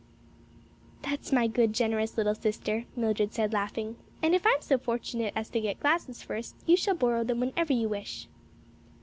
"That's 1.03 1.31
my 1.31 1.45
good, 1.45 1.73
generous 1.73 2.17
little 2.17 2.33
sister," 2.33 2.85
Mildred 2.95 3.35
said, 3.35 3.53
laughing, 3.53 3.97
"and 4.23 4.33
if 4.33 4.47
I'm 4.47 4.59
so 4.61 4.79
fortunate 4.79 5.31
as 5.35 5.47
to 5.51 5.61
get 5.61 5.79
glasses 5.79 6.23
first, 6.23 6.55
you 6.65 6.75
shall 6.75 6.95
borrow 6.95 7.23
them 7.23 7.39
whenever 7.39 7.73
you 7.73 7.87
wish." 7.87 8.27